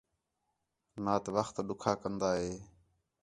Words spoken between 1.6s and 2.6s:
ݙُکھا کندا ہِے